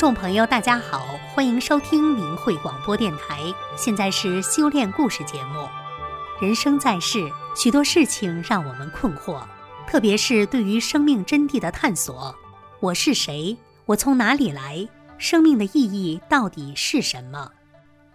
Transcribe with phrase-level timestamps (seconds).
[0.00, 3.42] 众朋友，大家好，欢迎收听明慧广播电台。
[3.76, 5.68] 现在是修炼故事节目。
[6.40, 9.46] 人生在世，许多事情让我们困惑，
[9.86, 12.34] 特别是对于生命真谛的探索。
[12.80, 13.54] 我是谁？
[13.84, 14.88] 我从哪里来？
[15.18, 17.52] 生命的意义到底是什么？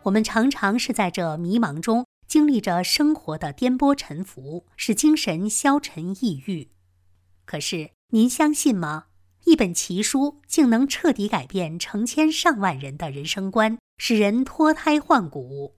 [0.02, 6.72] 我们常常是在这迷茫中经历着生活的颠簸沉浮，使精神消沉抑郁。
[7.46, 9.04] 可是您相信吗？
[9.46, 15.76] 一本奇书竟能彻底改变成千上万人的人生观，使人脱胎换骨。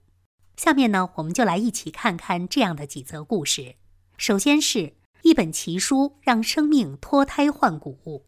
[0.56, 3.76] 下面呢，我们就来一起看看这样的几则故事。
[4.16, 8.24] 首先是一本奇书让生命脱胎换骨，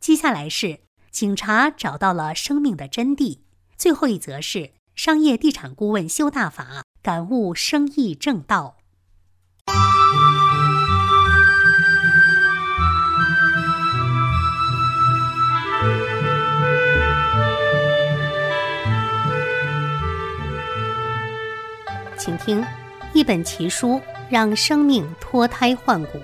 [0.00, 0.80] 接下来是
[1.10, 3.40] 警察找到了生命的真谛，
[3.76, 8.78] 最后一则是商业地产顾问修大法感悟生意正道。
[22.28, 22.62] 请听，
[23.14, 23.98] 一本奇书
[24.28, 26.18] 让生命脱胎换骨。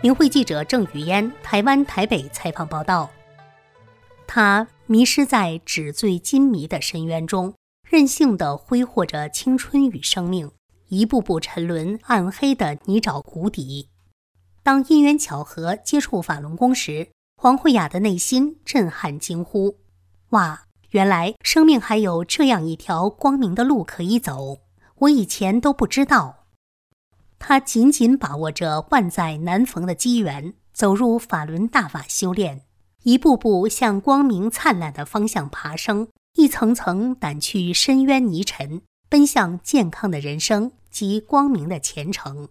[0.00, 3.08] 明慧记者郑雨嫣，台湾台北采访报道。
[4.26, 7.54] 他迷失在纸醉金迷的深渊中，
[7.88, 10.50] 任性的挥霍着青春与生命，
[10.88, 13.88] 一步步沉沦暗黑的泥沼谷底。
[14.64, 17.06] 当因缘巧合接触法轮功时，
[17.40, 19.76] 黄慧雅的内心震撼惊呼
[20.30, 24.58] ：“哇，原来生命还有这样一条光明的路可以走！”
[25.00, 26.46] 我以前都不知道，
[27.38, 32.62] 他紧紧把握着万载难逢的机缘，走入法轮大法修炼，
[33.02, 38.80] 一步步向光明灿烂的方向爬升，一层层掸去深渊泥尘，
[39.10, 42.48] 奔向健康的人生及光明的前程。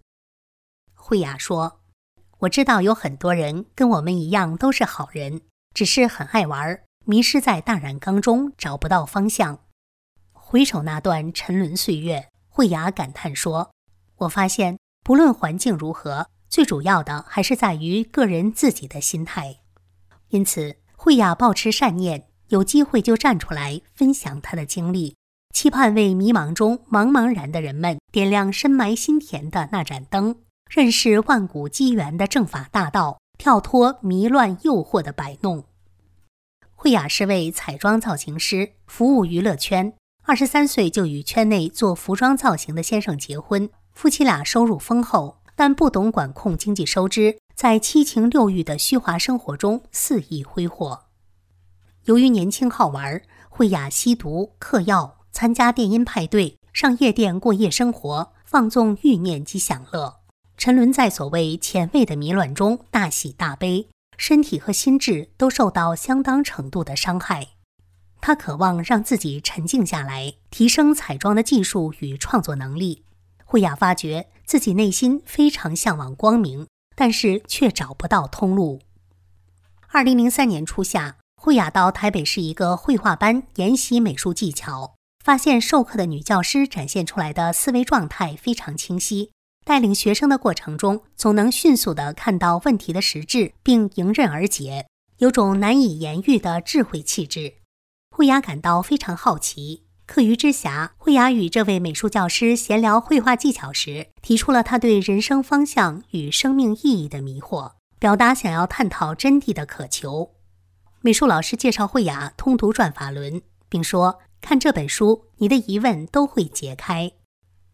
[0.94, 1.80] 慧雅说
[2.42, 5.42] ：“我知道有很多人跟我们一样都是好人，
[5.74, 9.62] 只是很爱玩，迷失在大染缸中，找不到方向。
[10.32, 13.70] 回首那段沉沦岁月。”慧雅感叹说
[14.16, 19.58] ：“我发现，不论环境如何，最主要的还是在于个人自己的心态。
[20.30, 25.18] 因此，慧雅保持善念，有机会就站出来分享她的经历，
[25.54, 30.38] 期盼为迷茫中茫茫然的人们点亮深埋心田的那盏灯，
[30.70, 35.66] 认识万古机缘的正法大道，跳脱迷乱诱惑的摆弄。”
[36.74, 39.94] 慧雅是位彩妆造型师，服务娱乐圈。
[40.28, 51.04] 二十三岁就与圈内做服装造型的先生结婚，夫妻俩收入丰厚，但不懂管控经济收支，在七情六欲的虚华生活中肆意挥霍。
[52.06, 60.22] 由于年轻好玩，慧雅吸毒、嗑药、参加电音派对、上夜店过夜生活，放纵欲念及享乐，
[60.58, 63.88] 沉沦在所谓前卫的迷乱中，大喜大悲，
[64.18, 67.50] 身体和心智都受到相当程度的伤害。
[68.26, 73.04] 他渴望让自己沉静下来，提升彩妆的技术与创作能力。
[73.44, 76.66] 慧雅发觉自己内心非常向往光明，
[76.96, 78.82] 但是却找不到通路。
[79.90, 89.30] 二零零三年初夏，慧雅到台北市一个绘画班研习美术技巧，发现授课的女教师展现出来的思维状态非常清晰，
[89.64, 94.88] 带领学生的过程中总能迅速地看到问题的实质，并迎刃而解，
[95.20, 97.58] 有种难以言喻的智慧气质。
[98.18, 110.32] 慧雅感到非常好奇，课余之暇，慧雅与这位美术教师闲聊绘画技巧时，提出了他对人生方向与生命意义的迷惑，表达想要探讨真谛的渴求。
[111.02, 113.34] 美术老师介绍慧雅通读《转法轮》，
[113.68, 117.12] 并说：“看这本书，你的疑问都会解开。”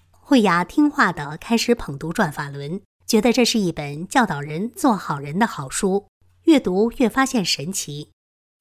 [0.09, 6.07] 慧雅听话地开始捧读《转法轮》，觉得这是一本教导人做好人的好书，
[6.45, 8.09] 越读越发现神奇。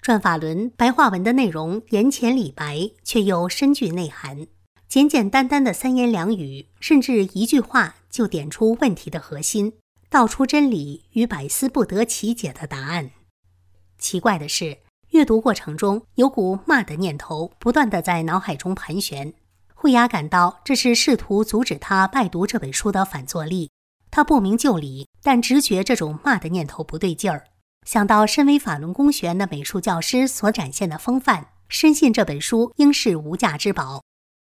[0.00, 4.46] 转法轮白话文的内容言浅理白，却又深具内涵。
[4.88, 9.74] 简简单单的三言两语，甚至一句话，就点出问题的核心，
[10.08, 13.10] 道出真理与百思不得其解的答案。
[13.98, 14.78] 奇怪的是，
[15.10, 19.34] 阅读过程中有股骂的念头不断的在脑海中盘旋。
[19.74, 23.70] 慧雅感到这是试图阻止他拜读这本书的反作力。
[24.10, 27.44] 他不明就里，但直觉这种骂的念头不对劲儿。
[27.86, 34.02] 想到身为法轮功学员的美术教师所展现的风范，深信这本书应是无价之宝，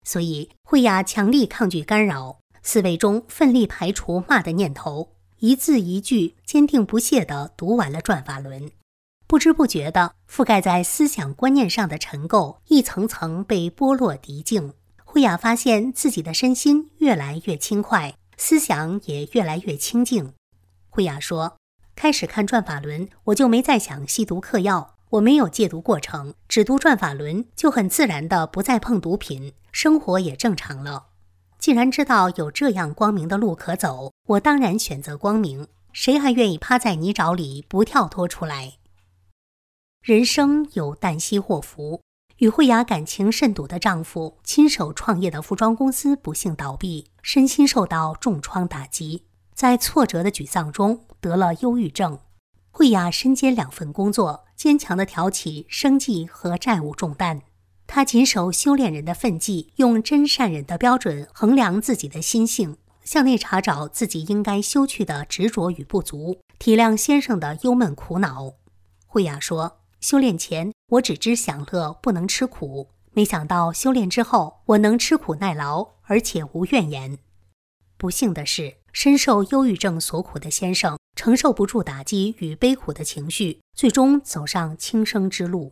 [0.06, 5.10] 所以慧雅强力抗拒干扰，思维中奋力排除骂的念头，
[5.40, 8.68] 一字一句坚定不懈地读完了《转法轮》。
[9.28, 14.74] 不知不觉的，覆盖在思想观念上的尘垢一层层被剥落涤净。
[15.04, 20.34] 慧雅发现自己的身心越来越轻快，思想也越来越清净。
[20.90, 21.58] 慧雅说。
[21.96, 24.96] 开始看转法轮，我就没再想吸毒嗑药。
[25.12, 31.10] 我没有戒毒过程，只读转法轮，就很自然的不再碰毒品，生活也正常了。
[31.60, 35.68] 既然知道有这样光明的路可走，我当然选择光明。
[35.92, 38.74] 谁还愿意趴在泥沼里不跳脱出来？
[40.02, 42.02] 人生有旦夕祸福，
[42.38, 52.20] 与慧雅感情甚笃的丈夫亲手创业的服装公司不幸倒闭，身心受到重创打击，在挫折的沮丧中得了忧郁症。
[52.70, 57.44] 慧雅身兼两份工作，坚强地挑起生计和债务重担。
[57.88, 68.54] 她谨守修炼人的奋际，用真善忍的标准衡量自己的心性，向内查找自己应该修去的执着与不足，体谅先生的忧闷苦恼。
[69.06, 77.20] 慧雅说：“修炼前我只知享乐，不能吃苦；没想到修炼之后，我能吃苦耐劳，而且无怨言。”
[77.98, 85.72] 不幸的是，深受忧郁症所苦的先生承受不住打击与悲苦的情绪，最终走上轻生之路。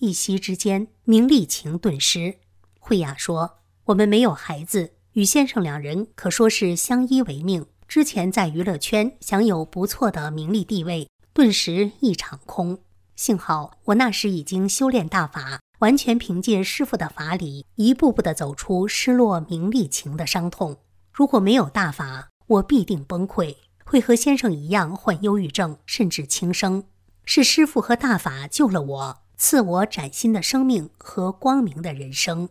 [0.00, 2.34] 一夕之间，名利情顿失。
[2.78, 7.64] 慧雅说：“我们没有孩子，与先生两人可说是相依为命。
[7.88, 12.78] 之前在娱乐圈享有不错的名利地位，顿时一场空。
[13.14, 20.76] 幸好我那时已经修炼大法，完全凭借师傅的法理，一步步的走出失落名利情的伤痛。
[21.10, 26.84] 如果没有大法，我必定崩溃，会和先生一样患忧郁症，甚至轻生。
[27.24, 32.48] 是师傅和大法救了我。”赐我崭新的生命和光明的人生，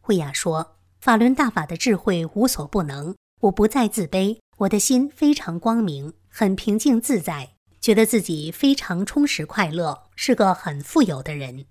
[0.00, 11.66] 慧雅说：“法轮大法的智慧无所不能，我不再自卑，我的心非常光明，很平静自在，觉得自己非常充实快乐，是个很富有的人。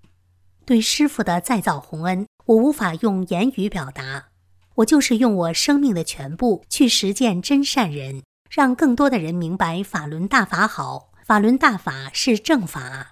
[0.66, 4.26] 对师傅的再造洪恩，我无法用言语表达，
[4.76, 8.24] 我就是用我生命的全部去实践真善人，
[8.56, 13.08] 让更多的人明白法轮大法好，法轮大法是正法。”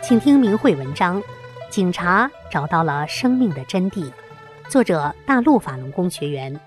[0.00, 1.22] 请听明慧文章：
[1.68, 4.10] 警察找到了生命的真谛。
[4.70, 6.58] 作者：大陆法轮功学员。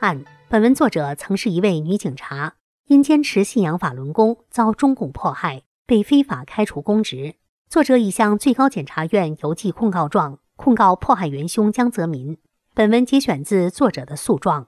[0.00, 0.20] 按
[0.50, 2.56] 本文作者曾是一位女警察，
[2.88, 7.36] 因坚持信仰法轮功遭中共迫害，被非法开除公职。
[7.68, 12.36] 作者已向最高检察院邮寄控告状，控告迫害元凶江泽民。
[12.74, 14.66] 本文节选自作者的诉状。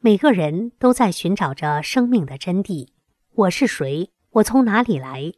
[0.00, 2.88] 每个人都在寻找着生命的真谛。
[3.34, 4.08] 我是谁？
[4.30, 5.30] 我从哪里来？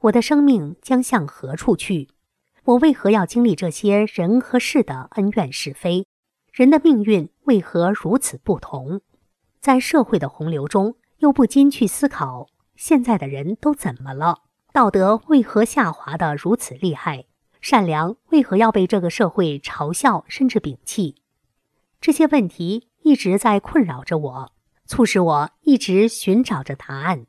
[0.00, 2.08] 我的生命将向何处去？
[2.64, 6.04] 我为何要经历这些人和事的恩怨是非？
[6.52, 9.00] 人的命运为何如此不同？
[9.60, 14.42] 在社会的洪流中，又不禁去思考：现在的人都怎么了？
[14.72, 17.24] 道德为何下滑的如此厉害？
[17.60, 21.16] 善良为何要被这个社会嘲笑甚至摒弃？
[22.00, 24.52] 这些问题一直在困扰着我，
[24.84, 27.26] 促使我一直寻找着答案。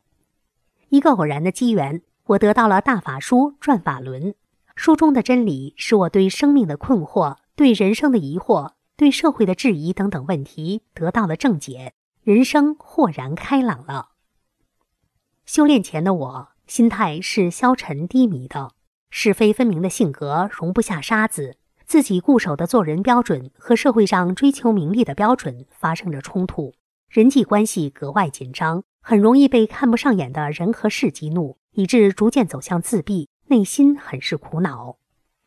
[0.89, 2.01] 一个偶然的机缘。
[2.27, 4.33] 我得到了《大法书》《转法轮》，
[4.75, 14.09] 书中的真理使我对生命的困惑、对人生的疑惑、对社会的质疑等等问题得到了正解，人生豁然开朗了。
[15.45, 18.71] 修炼前的我，心态是消沉低迷的，
[19.09, 26.73] 是非分明的性格容不下沙子，自己固守的做人标准和社会上追求名利的标准发生着冲突，
[27.07, 31.57] 人际关系格外紧张，很容易被看不上眼的人和事激怒。
[31.77, 34.97] 以致逐渐走向自闭，内心很是苦恼。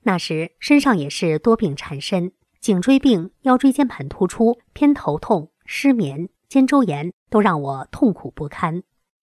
[0.05, 2.31] 那时身上也是多病缠身，
[2.61, 8.83] 颈椎病、腰椎间盘突出、偏头痛、失眠、肩周炎都让我痛苦不堪。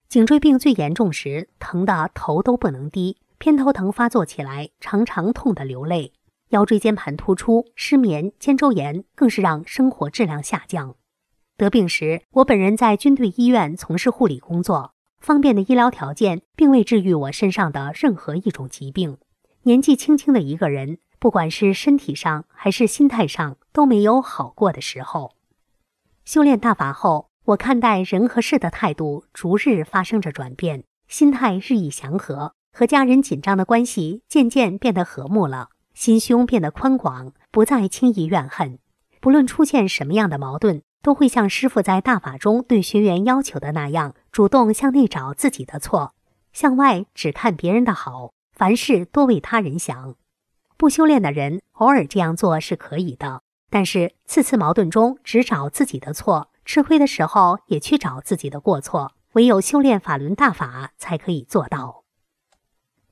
[0.10, 6.14] 颈椎病最严重时，疼得头都不能低；偏头疼发作起来，常常痛得流泪。
[6.50, 10.96] 腰椎间盘突出、失眠、肩周炎更是让生活质量下降。
[11.58, 14.94] 得病时，我本人在军队医院从事护理工作。
[15.20, 19.18] 方便的医疗条件并未治愈我身上的任何一种疾病。
[19.64, 25.34] 年纪轻轻的一个人，不管是身体上还是心态上，都没有好过的时候。
[26.26, 38.80] 修炼大法后，我看待人和事的态度逐日发生着转变，心态日益祥和，和家人紧张的关系渐渐变得和睦了，心胸变得宽广，不再轻易怨恨。
[39.20, 40.82] 不论出现什么样的矛盾。
[41.04, 46.14] 都会像师傅在大法中对学员要求的那样，主动向内找自己的错，
[46.52, 50.16] 向外只看别人的好，凡事多为他人想。
[50.78, 53.42] 不修炼的人偶尔这样做是可以的，
[53.72, 62.04] 但是次次矛盾中只找自己的错，吃亏的时候也去找自己的过错，唯有修炼法轮大法才可以做到。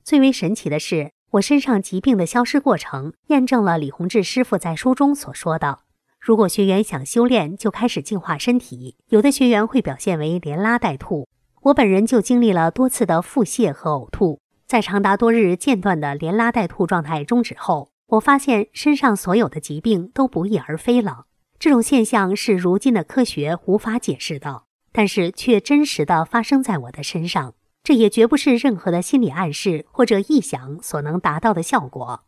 [0.04, 5.80] 最为神奇的是，我身上疾病的消失过程，验证了李洪志师傅在书中所说的：
[6.20, 8.96] 如果学员想修炼，就开始净化身体。
[9.08, 11.26] 有的学员会表现为连拉带吐，
[11.62, 14.38] 我本人就经历了多次的腹泻和呕吐。
[14.66, 21.26] 在长达多日间断的连拉带吐状态终止后，我发现身上所有的疾病都不翼而飞了。
[21.58, 27.54] 这种现象是如今的科学无法解释的，但是却真实的发生在我的身上。
[27.84, 32.24] 这也绝不是任何的心理暗示或者臆想所能达到的效果。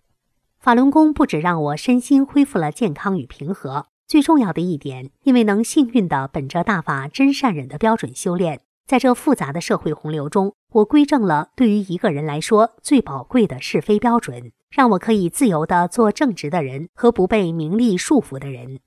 [0.61, 8.61] 法轮功不止让我身心恢复了健康与平和，最重要的一点，因为能幸运的本着大法真善忍的标准修炼。
[8.89, 18.81] 在这复杂的社会洪流中，我归正了对于一个人来说最宝贵的是非标准，让我可以自由地做正直的人和不被名利束缚的人。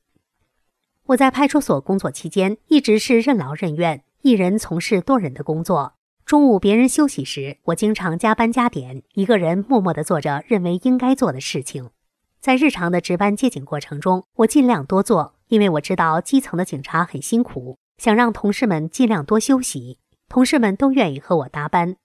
[1.05, 5.93] 我在派出所工作期间，一直是任劳任怨，一人从事多人的工作。
[6.25, 11.91] 中午别人休息时，我经常加班加点，一个人默默地做着认为应该做的事情。
[12.39, 17.77] 在日常的值班接警过程中，我尽量多做，因为我知道基层的警察很辛苦。
[18.01, 21.98] 想让同事们尽量多休息，同事们都愿意和我搭班。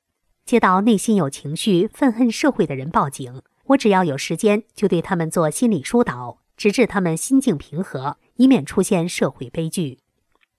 [0.44, 10.00] 接到内心有情绪、愤恨社会的人报警，我只要有时间就对他们做心理疏导，直至他们心境平和，以免出现社会悲剧。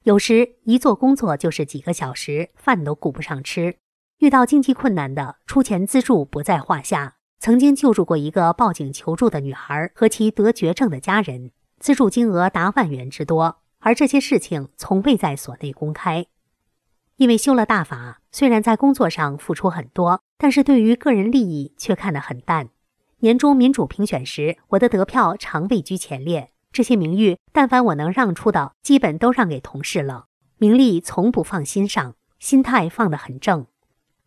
[0.05, 3.75] 有时一做工作就是几个小时，饭都顾不上吃。
[4.17, 7.17] 遇到经济困难的，出钱资助不在话下。
[7.39, 13.59] 曾经救助过一个报警求助的女孩和其得绝症的家人，资助金额达万元之多。
[13.87, 16.25] 而这些事情从未在所内公开，
[17.15, 22.67] 因为修了大法，虽然在工作上付出很多，但是对于个人利益却看得很淡。
[23.19, 30.25] 年终民主评选时，我的得票常位居前列，这些名誉，但凡我能让出的，基本都让给同事了。
[30.57, 33.67] 名利从不放心上，心态放得很正。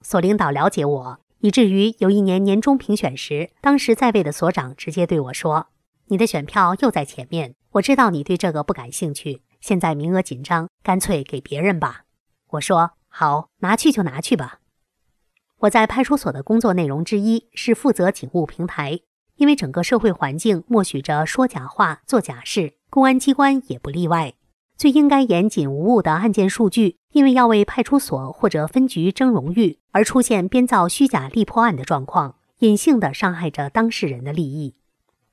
[0.00, 5.66] 所领导了解我，以至于有一年年终评选时，当时在位的所长直接对我说
[6.08, 12.04] ：“你的选票又在前面。”我知道你对这个不感兴趣，现在名额紧张，干脆给别人吧。
[12.50, 14.60] 我说好，拿去就拿去吧。
[15.60, 19.00] 我在派出所的工作内容之一是负责警务平台，
[19.36, 24.34] 因为整个社会环境默许着说假话、做假事，公安机关也不例外。
[24.76, 34.74] 最应该严谨无误的案件数据，因为要为派出所或者分局争荣誉，而出现编造虚假立破案的状况，隐性的伤害着当事人的利益。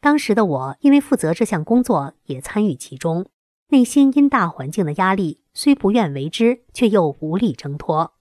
[0.01, 3.25] 当时的我，因为负责这项工作，也参与其中，
[3.69, 8.13] 内心因大环境的压力，虽不愿为之，却又无力挣脱。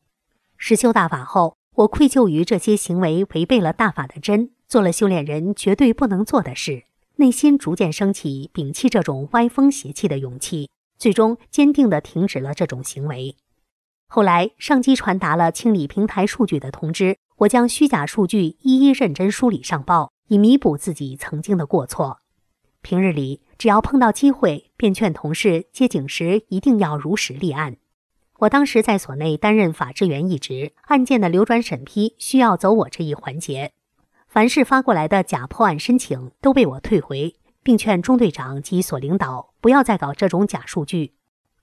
[0.56, 6.82] 实修大法后，我愧疚于这些行为违背了大法的真，做了修炼人绝对不能做的事，
[7.16, 13.36] 内心逐渐升起摒弃这种歪风邪气的勇气，最终坚定地停止了这种行为。
[14.08, 20.10] 后来，上级传达了清理平台数据的通知，我将虚假数据一一认真梳理上报。
[20.28, 22.18] 以弥补自己曾经的过错。
[22.88, 27.78] 平日里，只要碰到机会，便劝同事接警时一定要如实立案。
[28.38, 33.72] 我当时在所内担任法制员一职，案件的流转审批需要走我这一环节。
[34.28, 41.14] 凡是发过来的假破案申请都被我退回，并劝中队长及所领导不要再搞这种假数据。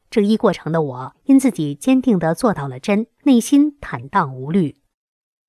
[0.10, 4.76] 这一过程的我，因自己坚定地做到了真，内心坦荡无虑。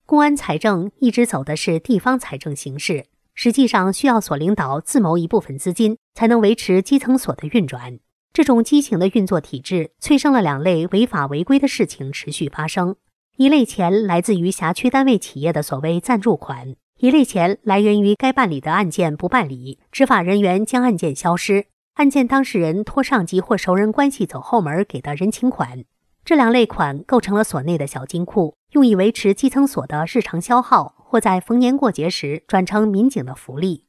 [0.06, 7.98] 公安财政一直走的是地方财政形式，实际上需要所领导自谋一部分资金，才能维持基层所的运转。
[8.32, 12.96] 这种畸形的运作体制，催生了两类违法违规的事情持续发生：
[13.36, 25.84] 一类钱来自于辖区单位企业的所谓赞助款，一类钱来源于该办理的案件不办理，执法人员将案件消失，案件当事人托上级或熟人关系走后门给的人情款。
[26.24, 33.84] 这两类款构成了所内的小金库，用以维持基层所的日常消耗，或在逢年过节时转成民警的福利。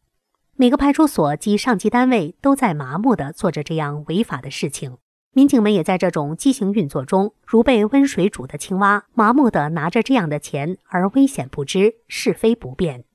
[0.55, 4.99] 每个派出所及上级单位都在麻木地做着这样违法的事情，
[5.33, 13.05] 民警们也在这种畸形运作中，如被温水煮的青蛙，麻木地拿着这样的钱，而危险不知，是非不辨。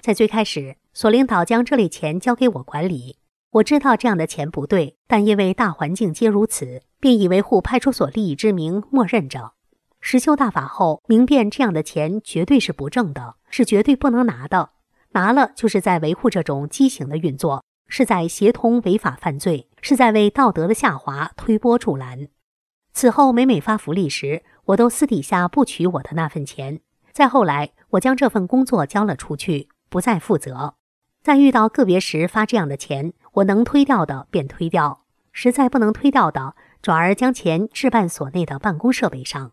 [0.00, 3.16] 在最开始，所领导将这类钱交给我管理。
[3.54, 9.54] 我知道这样的钱不对，但因为大环境皆如此，便以维护派出所利益之名默认着。
[10.02, 14.70] 实修大法后，明辨这样的钱绝对是不正的，是绝对不能拿的。
[15.12, 22.28] 拿了就是在维护这种畸形的运作，是在协同违法犯罪，是在为道德的下滑推波助澜。
[22.92, 26.80] 此后每每发福利时，我都私底下不取我的那份钱。
[27.12, 30.74] 再后来，我将这份工作交了出去，不再负责。
[31.22, 33.12] 在遇到个别时发这样的钱。
[33.34, 39.52] 我能推掉的便推掉，实在不能推掉的，转而将钱置办所内的办公设备上。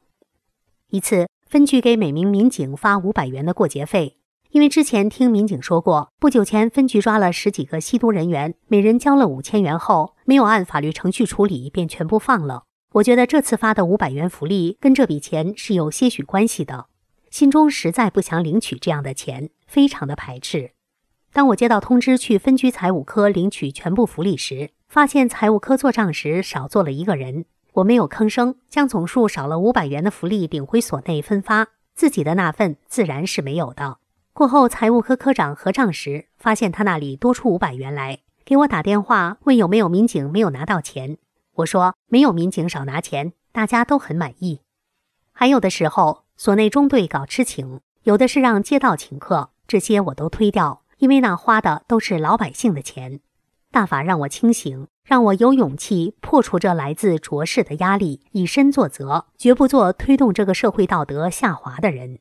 [0.92, 4.18] 一次，分局给每名民警发五百元的过节费。
[4.50, 12.64] 因为之前听民警说过，不久前分局抓了十几个吸毒人员，每人交了五千元后，没有按法律程序处理，便全部放了。
[12.94, 16.88] 我觉得这次发的五百元福利跟这笔钱是有些许关系的，
[17.30, 20.72] 心中实在不想领取这样的钱，非常的排斥。
[21.32, 27.46] 当我接到通知去分局财务科领取全部福利时，发现财务科做账时少做了一个人，
[27.80, 33.98] 我没有吭声，将总数少了五百元的福利领回所内分发，自己的那份自然是没有的。
[34.34, 41.18] 过后，财务科科长核账时，发现他那里多出五百元来，给我打电话问有没有民警没有拿到钱。
[41.56, 44.62] 我说没有民警少拿钱，大家都很满意。
[45.32, 53.22] 还有的时候，所内中队搞吃请，有的是让街道请客，这些我都推掉，因为那花的都是老百姓的钱。
[53.72, 62.20] 大法让我清醒，让我有勇气破除这来自浊世的压力，以身作则，绝不做推动这个社会道德下滑的人。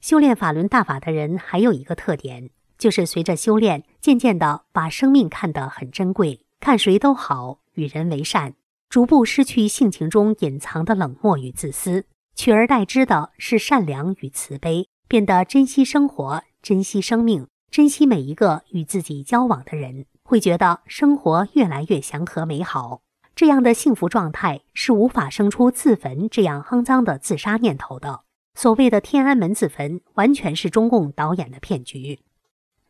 [0.00, 8.54] 修炼法轮大法的人还有一个特点，就是随着修炼，渐渐的把生命看得很珍贵，看谁都好，与人为善，
[8.88, 12.04] 逐步失去性情中隐藏的冷漠与自私，
[12.36, 23.00] 取而代之的是善良与慈悲，变得珍惜生活，珍惜生命，珍惜每一个与自己交往的人，会觉得生活越来越祥和美好。
[23.34, 28.20] 这样的幸福状态是无法生出自焚这样肮脏的自杀念头的。
[28.54, 32.20] 所谓的天安门自焚，完全是中共导演的骗局。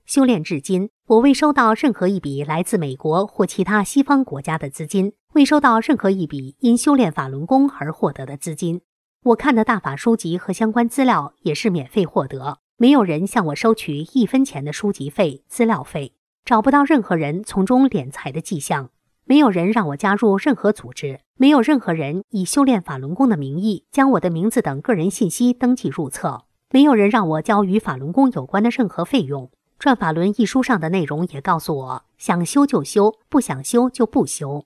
[0.04, 8.80] 修炼至今，我未收到任何一笔来自美国或其他西方国家的资金，未收到任何一笔因修炼法轮功而获得的资金。
[9.22, 16.14] 我看的大法书籍和相关资料也是免费获得，没有人向我收取一分钱的书籍费、资料费，
[16.48, 18.88] 找不到任何人从中敛财的迹象。
[19.26, 29.44] 没有人让我加入任何组织，没有任何人以修炼法轮功的名义将我的名字等个人信息登记入册，没有人让我交与法轮功有关的任何费用。
[29.78, 34.64] 《转法轮》一书上的内容也告诉我，想修就修，不想修就不修。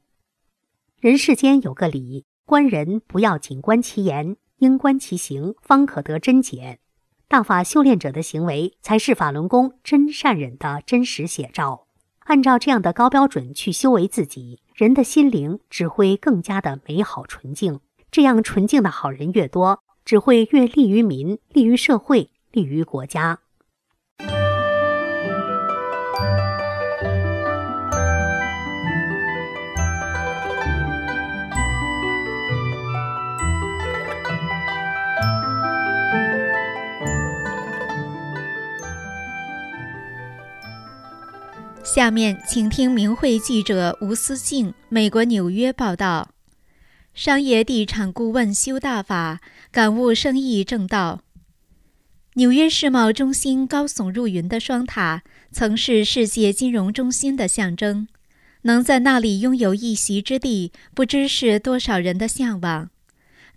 [1.00, 6.78] 人世间有个理，观人不要仅观其言，应观其行，方可得真解。
[7.32, 11.86] 大法修炼者的行为，才是法轮功真善忍的真实写照。
[12.24, 17.80] 按照这样的高标准去修为自己，人的心灵只会更加的美好纯净。
[18.10, 23.38] 这样纯净的好人越多，只会越利于民、利于社会、利于国家。
[41.94, 46.30] 下面请听明慧记者吴思静美国纽约报道：
[47.12, 51.20] 商业地产顾问修大法，感悟生意正道。
[52.36, 58.08] 纽约世贸中心高耸入云的双塔，曾是世界金融中心的象征。
[58.62, 62.88] 能在那里拥有一席之地，不知是多少人的向往。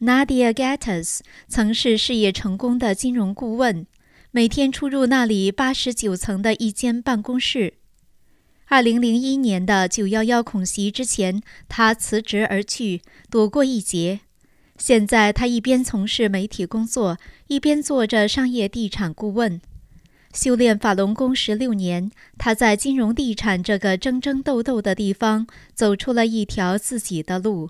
[0.01, 3.87] Nadia Gattas 曾是事业成功的金融顾问，
[4.31, 7.75] 每天出入那里八十九层的一间办公室。
[8.67, 14.21] 二零零一年的九幺幺恐袭之前，他辞职而去，躲过一劫。
[14.77, 19.61] 现在他一边从事媒体工作，一边做着商业地产顾问。
[20.33, 27.69] 修炼法轮功十六年，他在金融地产这个争争斗斗的地方，走出了一条自己的路。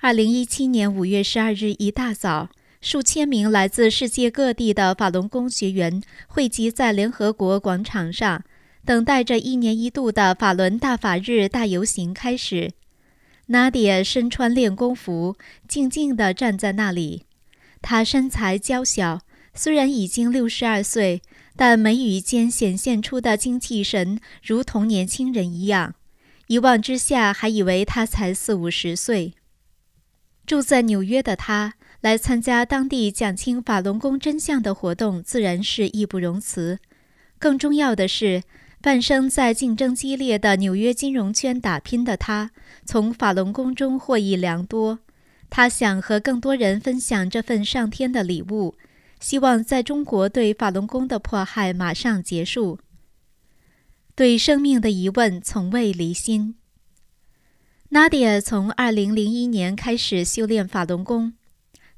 [0.00, 2.50] 二零一七年五月十二日一大早，
[2.82, 8.44] 数千名来自世界各地的法轮功学员汇集在联合国广场上。
[8.84, 12.72] 等待着一年一度的法轮大法日大游行开始
[13.48, 17.24] ，Nadia 身穿练功服，静静地站在那里。
[17.80, 19.22] 她身材娇小，
[19.54, 21.22] 虽然已经六十二岁，
[21.56, 25.94] 但眉宇间显现出的精气神如同年轻人一样，
[26.48, 29.32] 一望之下还以为她才四五十岁。
[30.44, 36.78] 住在纽约的她来参加当地讲清法轮功真相的活动，自然是义不容辞。
[37.38, 38.42] 更重要的是。
[38.84, 42.50] 半生在竞争激烈的纽约金融圈打拼的他，
[42.84, 44.98] 从法轮功中获益良多。
[45.48, 48.74] 他想和更多人分享这份上天的礼物，
[49.18, 52.78] 希望在中国对法轮功的迫害马上结束。
[54.14, 56.56] 对生命的疑问从未离心。
[57.90, 61.32] Nadia 从2001年开始修炼法轮功。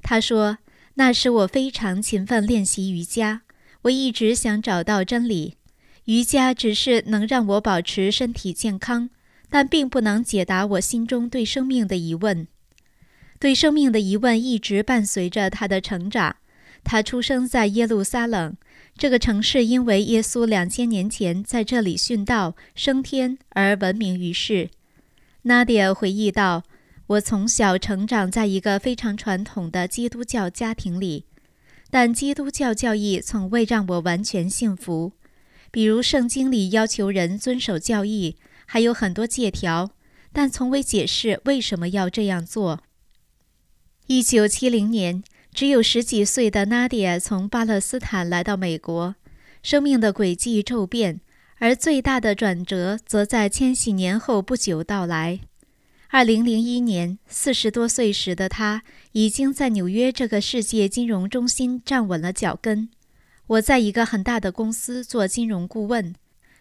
[0.01, 0.59] 他说
[0.95, 3.41] ：“那时我非常勤奋练习瑜伽，
[3.81, 5.55] 我一直想找到真理。”
[6.07, 9.09] 瑜伽只是能让我保持身体健康，
[9.49, 12.47] 但并不能解答我心中对生命的疑问。
[13.39, 16.37] 对生命的疑问一直伴随着他的成长。
[16.85, 18.55] 他出生在耶路撒冷
[18.97, 24.69] 这个城市，因为耶稣两千年前在这里殉道升天而闻名于世。
[25.41, 26.63] 纳迪尔回忆道
[27.07, 31.25] ：“我从小成长在一个非常传统的基督教家庭里，
[31.89, 35.11] 但基督教教义从未让我完全信服。
[35.71, 39.91] 比如圣经里要求人遵守教义，还有很多戒条，
[40.31, 42.83] 但从未解释为什么要这样做。”
[44.07, 45.21] 一九七零年，
[45.53, 49.15] 只有十几岁的纳迪亚从巴勒斯坦来到美国，
[49.61, 51.19] 生命的轨迹骤变，
[51.57, 55.41] 而最大的转折则在千禧年后不久到来。
[56.09, 62.89] 二零零一年，四十多岁时的他已经在纽约这个世界金融中心站稳了脚跟。
[63.47, 66.13] 我在一个很大的公司做金融顾问，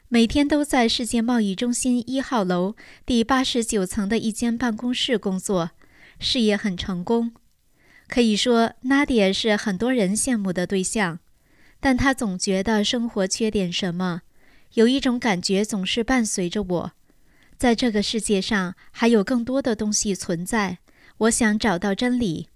[0.09, 5.73] 每天都在世界贸易中心一号楼第八十九层的一间办公室工作。
[6.21, 7.33] 事业很成功，
[8.07, 11.19] 可以说纳迪尔是很多人羡慕的对象，
[11.81, 14.23] 但他总觉得生活缺点什么。
[14.75, 16.93] 有一种感觉总是伴随着我，
[17.59, 20.79] 在这个世界上还有更多的东西存在。
[21.19, 22.49] 我想找到真理，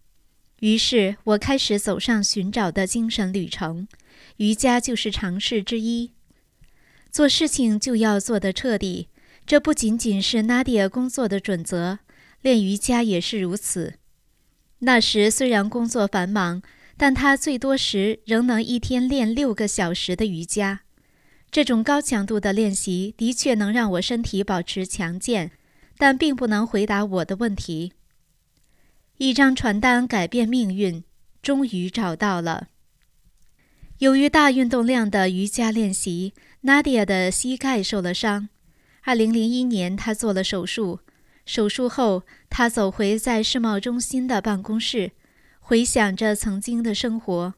[0.61, 3.87] 于是我开始走上寻找的精神旅程。
[4.37, 6.13] 瑜伽就是尝试之一。
[7.11, 9.09] 做事情就要做得彻底，
[9.45, 11.99] 这不仅仅是纳迪尔工作的准则。
[12.43, 13.95] 练瑜伽也是如此。
[14.81, 16.63] 那时虽然工作繁忙，
[16.97, 20.81] 但他最多时仍能一天练六个小时的瑜伽。
[21.51, 25.51] 这种高强度的练习的确能让我身体保持强健，
[25.99, 27.93] 但并不能回答我的问题。
[29.23, 31.05] 一张传单改变命运，
[31.43, 32.69] 终于找到了。
[33.99, 38.49] 由于大运动量的瑜伽练习，，Nadia 的膝盖受了伤。
[39.03, 41.01] 二零零一年，他做了手术。
[41.45, 45.13] 手术后，他走回在世贸中心的办公室，
[45.59, 47.53] 回想着曾经的生活。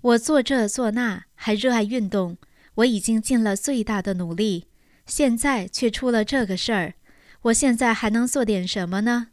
[0.00, 2.38] 我做这做那，还热爱运动。
[2.74, 4.66] 我已经尽了最大的努力，
[5.06, 6.94] 现在却出了这个事儿。
[7.42, 9.28] 我现在还能做点什么呢？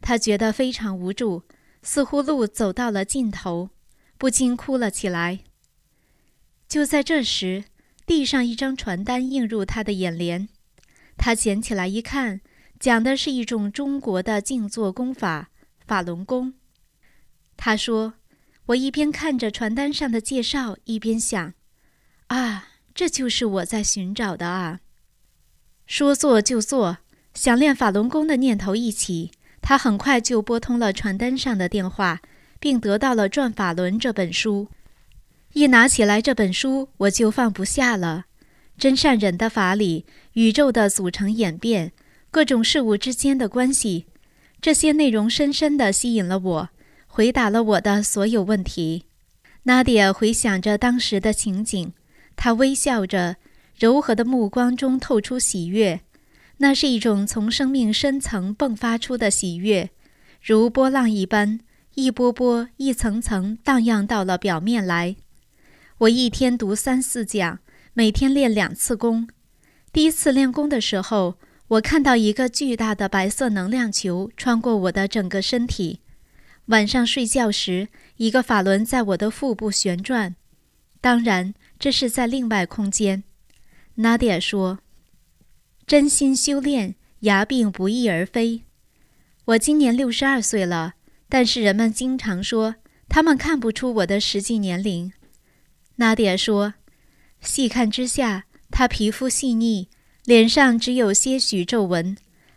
[0.00, 1.42] 他觉得非常无助，
[1.82, 3.70] 似乎路走到了尽头，
[4.16, 5.40] 不禁哭了起来。
[6.68, 7.64] 就在这时，
[8.06, 10.48] 地上一张传单映入他的眼帘，
[11.16, 12.40] 他捡起来一看。
[12.80, 15.50] 讲的是一种中国的静坐功法——
[15.84, 16.54] 法轮功。
[17.56, 18.14] 他说
[18.66, 21.54] ：“我一边看着传单上的介绍，一边想，
[22.28, 24.78] 啊，这就是我在寻找的啊！
[25.88, 26.98] 说做就做，
[27.34, 32.20] 想练法轮功的念头一起，他很快就拨通了传单上的电话，
[32.58, 34.68] 并得到了《转法轮》这本书。
[35.52, 38.26] 一拿起来这本书，我就放不下了。
[38.76, 41.92] 真善忍的法理，宇宙的组成演变。”
[42.30, 44.04] 各种事物之间的关系，
[44.60, 46.68] 这些内容深深地吸引了我，
[47.06, 49.06] 回答了我的所有问题。
[49.62, 51.94] 纳迪尔回想着当时的情景，
[52.36, 53.36] 他微笑着，
[53.78, 56.02] 柔和的目光中透出喜悦。
[56.58, 59.90] 那是一种从生命深层迸发出的喜悦，
[60.40, 61.60] 如波浪一般，
[61.94, 65.16] 一波波、一层层荡漾到了表面来。
[65.98, 67.58] 我一天读三四讲，
[67.94, 69.28] 每天练两次功。
[69.92, 71.38] 第一次练功的时候。
[71.68, 76.00] 我看到一个巨大的白色能量球穿过我的整个身体。
[76.68, 80.34] 晚上睡觉时，一个法轮在我的腹部旋转。
[81.02, 83.22] 当然，这是在另外空间。
[83.96, 84.78] 纳迪尔说
[85.88, 88.64] ：“真心修炼，牙病不翼而飞。”
[89.46, 90.96] 我今年六十二岁了，
[91.30, 92.74] 但是人们经常说
[93.08, 95.10] 他们看不出我的实际年龄。
[95.96, 96.74] 纳迪尔说
[97.40, 99.88] ：“细看之下，她皮肤细腻。”
[100.26, 102.14] 脸上只有些许皱纹，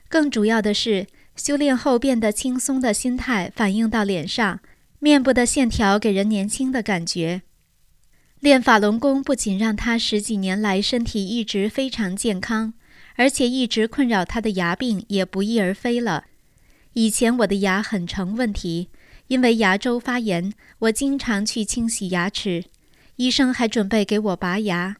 [0.10, 4.60] 更主要的是，修炼后变得轻松的心态反映到脸上，
[5.00, 7.44] 面部的线条给人年轻的感觉。
[8.42, 12.74] 练法轮功不仅让他十几年来身体一直非常健康，
[13.16, 16.26] 而且一直困扰他的牙病也不翼而飞了。
[16.94, 18.90] 以前我的牙很成问题，
[19.28, 22.66] 因为牙周发炎，我经常去清洗牙齿，
[23.16, 24.98] 医生还准备给我拔牙。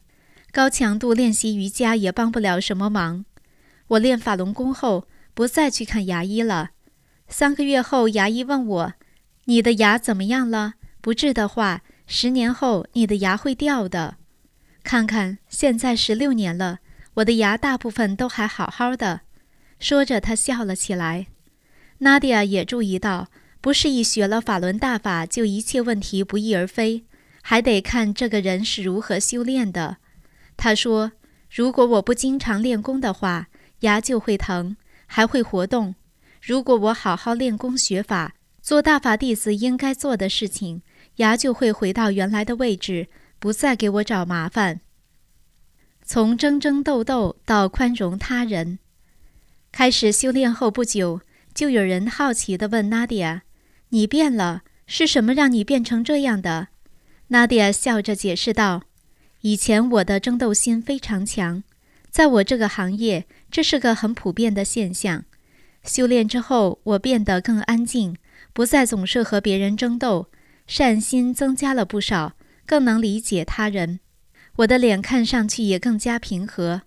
[0.50, 3.24] 高强度练习瑜伽也帮不了什么忙。
[3.88, 6.70] 我练法轮功后，不再去看牙医了。
[7.28, 8.92] 三个月后，牙医问我
[9.46, 10.74] ：“你的牙怎么样了？
[11.00, 14.16] 不治的话，十年后你的牙会掉的。”
[14.84, 16.80] 看看，现在十六年了，
[17.14, 19.20] 我的牙大部分都还好好的。
[19.78, 21.26] 说着，他笑了起来。
[21.98, 23.28] 纳迪亚也注意到，
[23.60, 27.04] 不是一学了法轮大法就一切问题不翼而飞，
[27.42, 29.98] 还得看这个人是如何修炼的。
[30.56, 31.12] 他说
[31.50, 33.48] ：“如果我不经常练功的话，
[33.80, 35.94] 牙就会疼，还会活动；
[36.40, 40.82] 如果我好好练功学法，做大法弟子应该做的事情，
[41.16, 44.80] 牙就会回到原来的位置，不再给我找麻烦。
[46.12, 48.78] 从争争斗斗到宽容他人，
[49.72, 51.22] 开始修炼后不久，
[51.54, 53.44] 就有人好奇地问娜迪亚
[53.88, 56.68] ：“你变了，是什么让你变成这样的？”
[57.28, 58.82] 娜迪亚笑着解释道
[59.40, 61.64] ：“以前我的争斗心非常强，
[62.10, 65.24] 在我这个行业，这是个很普遍的现象。
[65.82, 68.14] 修炼之后，我变得更安静。”
[68.52, 70.28] 不再总是和别人争斗，
[70.66, 72.34] 善心增加了不少，
[72.66, 74.00] 更能理解他人。
[74.56, 76.82] 我的脸看上去也更加平和。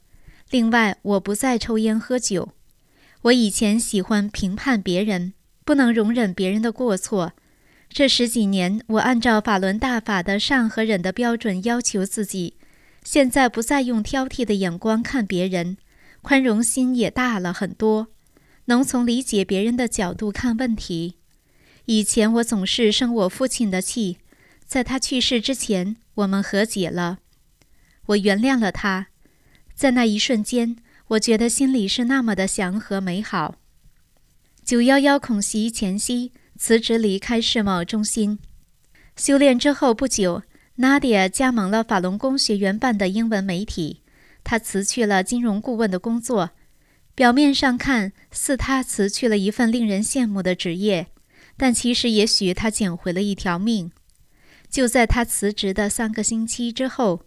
[0.49, 2.49] 另外，我不再抽烟喝酒。
[3.23, 7.33] 我以前喜欢评判别人，不能容忍别人的过错。
[7.89, 12.55] 这十几年，我按照法轮大法的善和忍的标准要求自己，
[13.03, 15.77] 现在不再用挑剔的眼光看别人，
[16.21, 18.07] 宽容心也大了很多，
[18.65, 21.15] 能从理解别人的角度看问题。
[21.85, 24.17] 以前我总是生我父亲的气，
[24.65, 27.19] 在他去世之前，我们和解了，
[28.07, 29.07] 我原谅了他。
[29.73, 30.77] 在那一瞬间，
[31.09, 33.55] 我觉得心里是那么的祥和美好。
[34.63, 38.39] 九幺幺恐袭前夕，辞职离开世贸中心，
[39.15, 40.43] 修炼之后不久
[40.77, 44.01] ，Nadia 加盟了法轮功学员办的英文媒体。
[44.43, 46.51] 他辞去了金融顾问的工作，
[47.13, 51.07] 表面上看似他辞去了一份令人羡慕的职业。
[51.57, 53.91] 但其实，也许他捡回了一条命。
[54.69, 57.21] 就在他辞职的三个星期之后，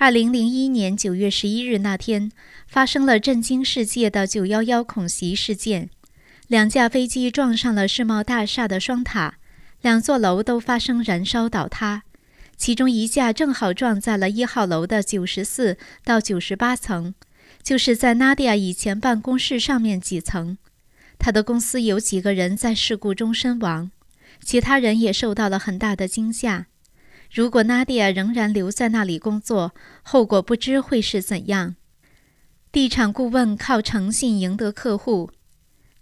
[0.00, 2.30] 二零零一年九月十一日那天，
[2.68, 5.90] 发生了震惊世界的九幺幺恐袭事件。
[6.46, 9.38] 两架飞机撞上了世贸大厦的双塔，
[9.82, 12.04] 两座楼都发生燃烧倒塌。
[12.56, 17.12] 其中一架正好撞在了一号楼的九十四到九十八层，
[17.64, 20.58] 就是在纳迪亚以前办公室上面几层。
[21.18, 23.90] 他的公司有几个人在事故中身亡，
[24.44, 26.66] 其他人也受到了很大的惊吓。
[27.30, 31.76] 如果纳迪亚仍然留在那里工作，后果不知会是怎样。
[32.72, 35.30] 地产顾问靠诚信赢得客户，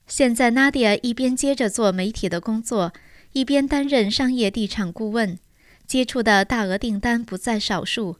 [0.07, 2.93] 现在纳迪亚一边接着做媒体的工作，
[3.33, 5.39] 一边担任商业地产顾问，
[5.87, 8.19] 接触的大额订单不在少数。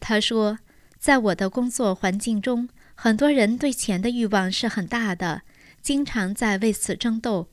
[0.00, 0.58] 他说
[0.98, 5.42] ：“在我的工作环境中，很多人对钱的欲望是很大的。”
[5.80, 7.48] 经常在为此争斗，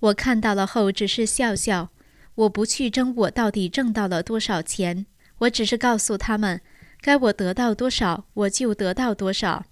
[0.00, 1.90] 我看到了后只是笑笑。
[2.34, 5.06] 我不去争我到底挣到了多少钱，
[5.38, 6.60] 我只是告诉他们，
[7.00, 9.64] 该我得到多少我就得到多少。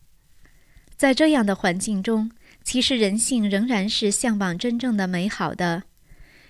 [0.96, 2.30] 在这样的环境中，
[2.62, 5.82] 其实人性仍然是向往真正的美好的。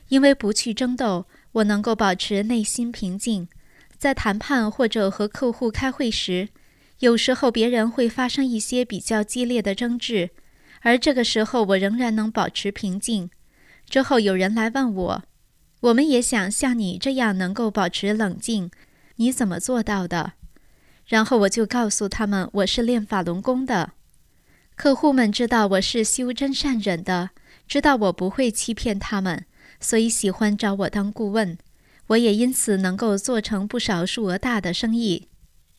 [0.08, 3.48] 因为不去争斗，我能够保持内心平静。
[3.96, 6.50] 在谈判或者和客户开会时，
[6.98, 10.30] 有时候别人会发生一些比较激烈的争执。
[10.82, 13.30] 而这个时候，我仍然能保持平静。
[13.88, 15.22] 之后有人来问我
[15.82, 18.70] ：“我们也想像你这样能够保持冷静，
[19.16, 20.32] 你怎么做到的？”
[21.06, 23.92] 然后我就告诉他们：“我是练法轮功的。”
[24.74, 27.30] 客户们知道我是修真善忍的，
[27.68, 29.44] 知道我不会欺骗他们，
[29.78, 31.58] 所以喜欢找我当顾问。
[32.08, 35.28] 我也因此能够做成不少数额大的生意。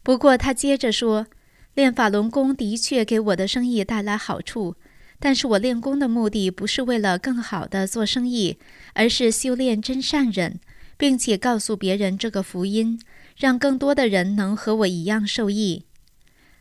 [0.03, 1.27] 不过他接着说
[1.75, 4.75] ：“练法轮功的确给我的生意带来好处。”
[5.23, 8.57] 但是我练功的目的不是为了更好的做生意，
[8.91, 10.59] 而是修炼真善忍，
[10.97, 12.99] 并且告诉别人这个福音，
[13.37, 15.85] 让更多的人能和我一样受益。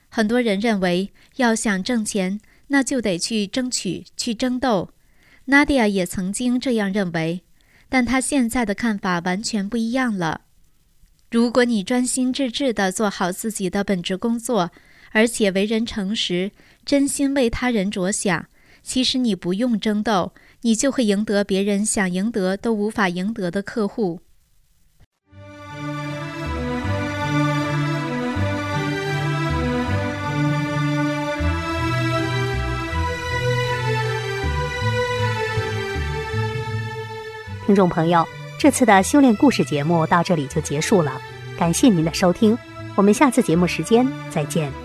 [0.09, 4.91] 很多人认为，要想挣钱，那就得去争取、去争斗。
[5.49, 7.43] Nadia 也曾经这样认为，
[7.89, 10.43] 但他现在的看法完全不一样了。
[11.33, 14.71] 如果你专心致志地做好自己的本职工作，
[15.11, 16.53] 而且为人诚实，
[16.87, 18.47] 真心为他人着想。
[18.83, 24.21] 其实你不用争斗，你就会赢得别人想赢得都无法赢得的客户。
[37.65, 38.27] 听众朋友，
[38.59, 41.23] 这次的修炼故事节目到这里就结束了，
[41.57, 42.59] 感谢您的收听，
[42.97, 44.82] 我们下次节目时间再见。